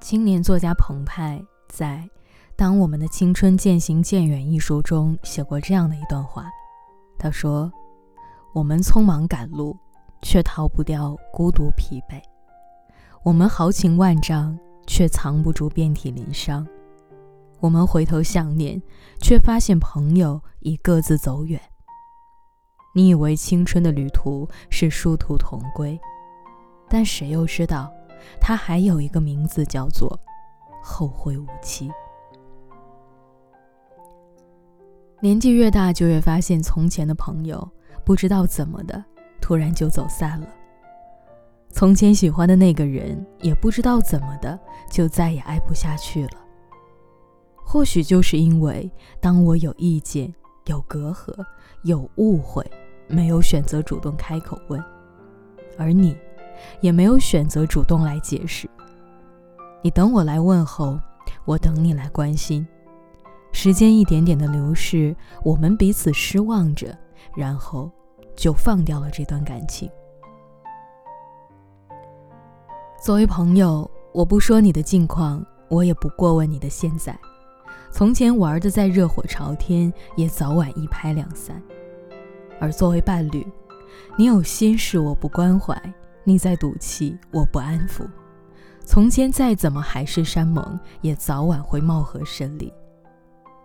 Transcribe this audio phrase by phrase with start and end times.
[0.00, 2.08] 青年作家澎湃在
[2.56, 6.46] 《当我们的青春渐行渐远》一书中写过这样的一段话，
[7.18, 7.70] 他说
[8.54, 9.76] ：“我们匆忙赶路，
[10.22, 12.22] 却逃不掉孤独疲惫；
[13.22, 16.64] 我们豪情万丈，却藏不住遍体鳞伤；
[17.60, 18.80] 我们回头想念，
[19.20, 21.60] 却发现朋友已各自走远。
[22.94, 25.98] 你以为青春的旅途是殊途同归，
[26.88, 27.92] 但谁又知道？”
[28.40, 30.18] 它还有一个名字，叫做
[30.82, 31.90] 后会无期。
[35.20, 37.66] 年纪越大，就越发现从前的朋友
[38.04, 39.02] 不知道怎么的，
[39.40, 40.48] 突然就走散了。
[41.70, 44.58] 从前喜欢的那个人，也不知道怎么的，
[44.90, 46.32] 就再也爱不下去了。
[47.56, 50.32] 或许就是因为，当我有意见、
[50.68, 51.34] 有隔阂、
[51.82, 52.64] 有误会，
[53.08, 54.82] 没有选择主动开口问，
[55.76, 56.16] 而你。
[56.80, 58.68] 也没有选择主动来解释。
[59.80, 60.98] 你等我来问候，
[61.44, 62.66] 我等你来关心。
[63.52, 66.92] 时间一点点的流逝，我们彼此失望着，
[67.36, 67.88] 然后
[68.34, 69.88] 就放掉了这段感情。
[73.00, 77.16] 作为朋友，我不说你的近况，我也不过问你的现在。
[77.90, 81.60] 从前玩的再热火朝天，也早晚一拍两散。
[82.60, 83.46] 而作为伴侣，
[84.16, 85.80] 你有心事我不关怀。
[86.24, 88.06] 你在赌气，我不安抚。
[88.84, 92.72] 从前再怎么海誓山盟，也早晚会貌合神离。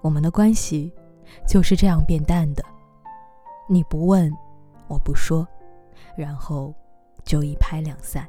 [0.00, 0.92] 我们的关系
[1.48, 2.64] 就是这样变淡的。
[3.68, 4.32] 你不问，
[4.86, 5.46] 我不说，
[6.16, 6.72] 然后
[7.24, 8.26] 就一拍两散。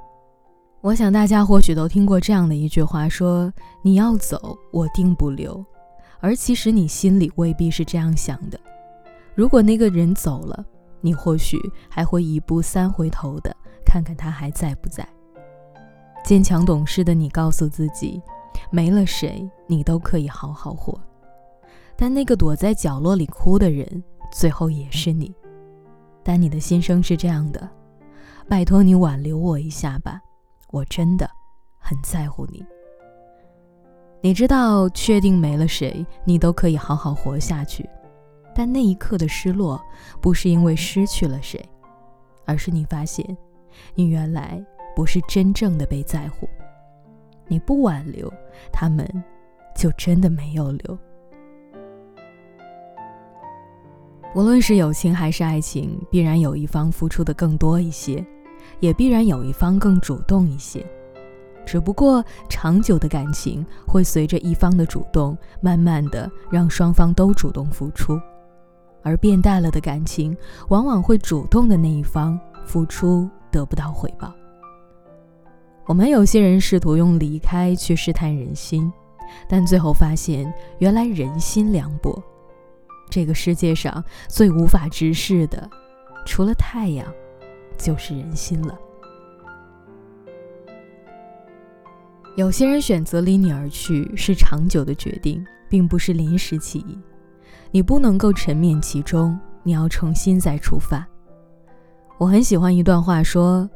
[0.82, 3.52] 我想大家或许都听过这样的一句话：说
[3.84, 5.64] 你要走，我定不留。
[6.26, 8.60] 而其实你心里未必是这样想的。
[9.36, 10.66] 如果那个人走了，
[11.00, 11.56] 你或许
[11.88, 13.56] 还会一步三回头的。
[13.86, 15.08] 看看他还在不在。
[16.24, 18.20] 坚强懂事的你告诉自己，
[18.72, 21.00] 没了谁你都可以好好活。
[21.96, 25.32] 但那个躲在角落里哭的人，最后也是你。
[26.24, 27.70] 但你的心声是这样的：
[28.50, 30.20] 拜托你挽留我一下吧，
[30.72, 31.30] 我真的
[31.78, 32.66] 很在乎你。
[34.26, 37.88] 你知道，确定没了谁，你都可以好好活下去。
[38.56, 39.80] 但那一刻的失落，
[40.20, 41.64] 不是因为失去了谁，
[42.44, 43.24] 而是你发现。
[43.94, 44.60] 你原来
[44.96, 46.50] 不是真正的被在乎，
[47.48, 48.28] 你不挽留，
[48.74, 49.08] 他们
[49.76, 50.98] 就真的没有留。
[54.34, 58.26] 无论是友情还是爱情，必然有一方付出的更多一些，
[58.80, 60.84] 也必然有一方更主动一些。
[61.66, 68.20] 只不过长久的感情会随着一方的主动，慢慢的让双方都主动付出，
[69.04, 70.36] 而变淡了的感情，
[70.70, 73.30] 往往会主动的那一方付出。
[73.56, 74.34] 得不到回报。
[75.86, 78.92] 我们有些人试图用离开去试探人心，
[79.48, 82.22] 但最后发现，原来人心凉薄。
[83.10, 85.70] 这个世界上最无法直视的，
[86.26, 87.08] 除了太阳，
[87.78, 88.78] 就是人心了。
[92.36, 96.98] 有些人选择离你而去，是长久的决定，并不是临时起意。
[97.72, 101.08] 你不能够沉湎其中，你要重新再出发。
[102.18, 103.70] 我很喜欢一段话，说：“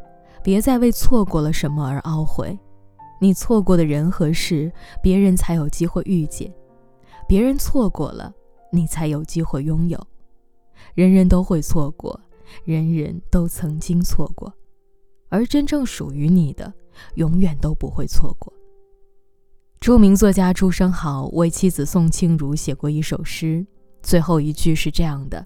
[0.44, 2.58] 别再为错过了什么而懊悔，
[3.22, 4.69] 你错过的人和事，
[5.02, 6.52] 别人才有机会遇见；
[7.30, 8.34] 别人错过了，
[8.74, 9.98] 你才有机会拥有。
[10.96, 12.19] 人人都会错过，
[12.66, 14.53] 人人都曾经错过，
[15.29, 16.73] 而真正属于你的，
[17.16, 18.51] 永远都不会错过。”
[19.79, 23.66] 著名作家朱生豪为妻子宋庆如写过一首诗，
[24.03, 25.45] 最后一句是这样的，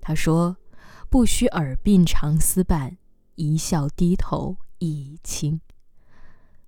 [0.00, 0.56] 他说。
[1.10, 2.96] 不须耳鬓长厮伴，
[3.34, 5.60] 一笑低头意已清。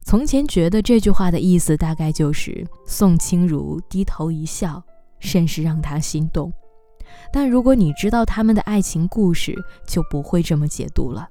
[0.03, 4.84] 从前觉得这句话的意思大概就是宋清如低头一笑，
[5.19, 6.53] 甚是让他心动。
[7.32, 9.54] 但如果你知道他们的爱情故事，
[9.89, 11.27] 就不会这么解读了。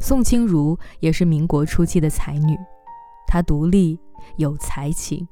[0.00, 2.56] 宋清如也是民国初期的才女，
[3.26, 3.98] 她独立
[4.36, 5.26] 有才情。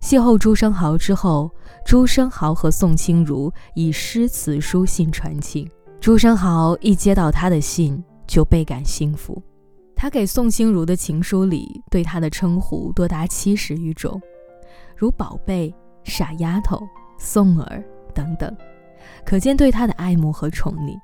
[0.00, 1.50] 邂逅朱生豪之后，
[1.84, 5.68] 朱生豪和宋清如以诗词书信传情。
[6.00, 9.42] 朱生豪一接到他的信，就倍感幸福。
[9.96, 14.20] 他给宋清如的情书里，对她的称呼多达七十余种，
[14.94, 15.74] 如宝贝、
[16.04, 16.78] 傻丫头、
[17.18, 17.82] 宋儿
[18.14, 18.54] 等等，
[19.24, 20.94] 可见对她的爱慕和宠溺。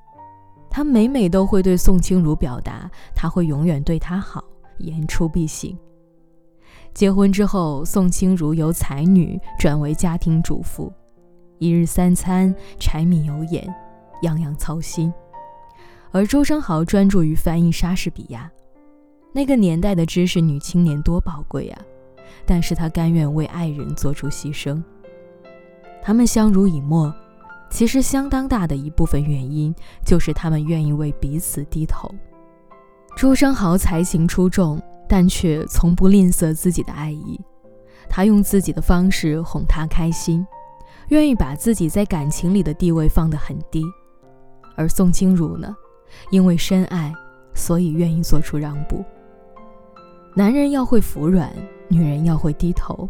[0.75, 4.43] 他每每都会对宋清如表达，他会永远对她好，
[4.79, 5.79] 言出必行。
[6.95, 10.91] 结婚之后，宋清如由才女转为家庭主妇，
[11.59, 13.63] 一日三餐柴米油盐。
[14.23, 15.13] 样样操心。
[16.13, 18.49] 而周生豪专注于翻译莎士比亚。
[19.33, 21.83] 那个年代的知识女青年多宝贵啊！
[22.47, 24.81] 但是她甘愿为爱人做出牺牲。
[26.01, 27.13] 他们相濡以沫，
[27.73, 29.75] 其实相当大的一部分原因
[30.05, 32.15] 就是他们愿意为彼此低头。
[33.17, 34.79] 朱生豪才情出众，
[35.09, 37.41] 但却从不吝啬自己的爱意。
[38.11, 40.47] 他用自己的方式哄她开心，
[41.09, 43.83] 愿意把自己在感情里的地位放得很低。
[44.77, 45.75] 而宋清如呢，
[46.31, 47.11] 因为深爱，
[47.55, 49.03] 所以愿意做出让步。
[50.35, 51.51] 男人要会服软，
[51.89, 53.09] 女人要会低头。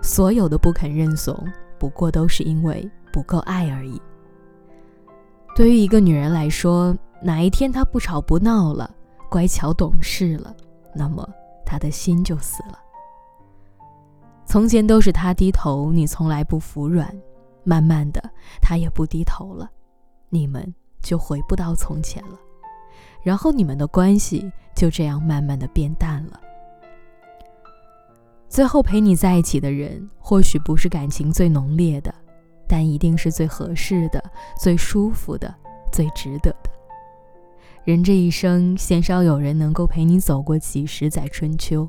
[0.00, 1.38] 所有的不肯认怂，
[1.78, 4.00] 不过都是因为不够爱而已。
[5.54, 8.90] 对于一个女人来说，哪一天她不吵不闹了，
[9.28, 10.54] 乖巧懂事了，
[10.94, 11.28] 那么
[11.64, 12.78] 她的心就死了。
[14.46, 17.16] 从前都是他低头，你从来不服软，
[17.62, 18.20] 慢慢的
[18.60, 19.70] 他也不低头了，
[20.28, 22.36] 你们就回不到从前了，
[23.22, 26.40] 然后你们的关系就这样慢慢的变淡了。
[28.48, 32.12] 最后陪你在一起的人，或许不是感情最浓烈的，
[32.70, 34.22] 但一定是最合适的、
[34.56, 35.52] 最舒服的、
[35.92, 36.70] 最值得的。
[37.82, 41.88] 人这一生，鲜少有人能够陪你走过几十载春秋，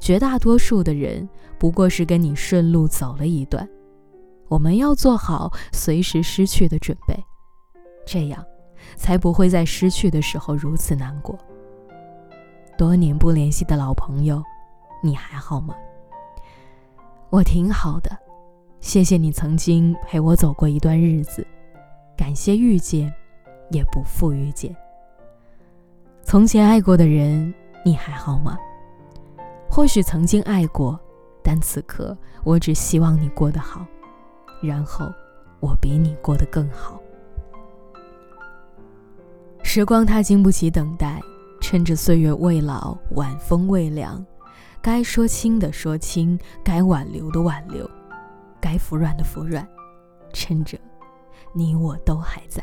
[0.00, 1.28] 绝大多数的人
[1.58, 3.68] 不过是跟你顺路走了一段。
[4.48, 7.22] 我们要做好随时失去的准备，
[8.06, 8.42] 这样
[8.96, 11.38] 才不会在失去的时候如此难过。
[12.78, 14.42] 多年不联系的老朋友。
[15.00, 15.76] 你还好吗？
[17.30, 18.18] 我挺好的，
[18.80, 21.46] 谢谢你曾经陪我走过一段日子，
[22.16, 23.12] 感谢遇见，
[23.70, 24.74] 也不负遇见。
[26.22, 27.52] 从前爱过的人，
[27.84, 28.56] 你还好吗？
[29.68, 30.98] 或许曾经爱过，
[31.42, 33.84] 但此刻我只希望你过得好，
[34.62, 35.12] 然后
[35.60, 37.00] 我比你过得更好。
[39.62, 41.20] 时光它经不起等待，
[41.60, 44.24] 趁着岁月未老，晚风未凉。
[44.80, 47.88] 该说清的说清，该挽留的挽留，
[48.70, 49.66] 该服软的服软，
[50.34, 50.78] 趁着
[51.54, 52.62] 你我都还在。